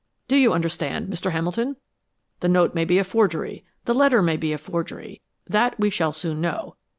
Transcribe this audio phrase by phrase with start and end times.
[0.27, 1.29] Do you understand, Mr.
[1.31, 1.75] Hamilton?
[2.39, 6.11] The note may be a forgery, the letter may be a forgery; that we shall
[6.11, 6.75] soon know.